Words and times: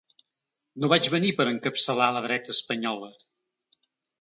No 0.83 0.89
vaig 0.93 1.09
venir 1.17 1.33
per 1.41 1.47
encapçalar 1.51 2.09
la 2.17 2.25
dreta 2.29 2.57
espanyola. 2.59 3.13